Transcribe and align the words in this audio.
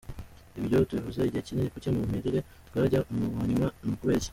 Ibyo 0.59 0.77
tubivuze 0.87 1.19
igihe 1.23 1.45
kinini, 1.47 1.73
kuki 1.73 1.89
mu 1.97 2.03
mirire 2.11 2.39
twajya 2.67 2.99
mu 3.15 3.25
ba 3.35 3.43
nyuma? 3.49 3.67
Ni 3.83 3.91
ukubera 3.93 4.19
iki?”. 4.19 4.29